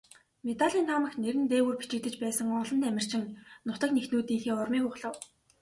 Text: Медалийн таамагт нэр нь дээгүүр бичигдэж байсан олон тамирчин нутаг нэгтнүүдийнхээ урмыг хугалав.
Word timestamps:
Медалийн 0.45 0.87
таамагт 0.89 1.17
нэр 1.23 1.35
нь 1.39 1.49
дээгүүр 1.51 1.77
бичигдэж 1.81 2.15
байсан 2.19 2.47
олон 2.63 2.79
тамирчин 2.83 3.23
нутаг 3.67 3.89
нэгтнүүдийнхээ 3.93 4.53
урмыг 4.61 4.81
хугалав. 4.85 5.15